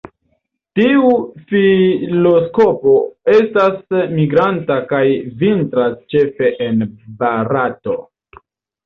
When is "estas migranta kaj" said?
3.33-5.03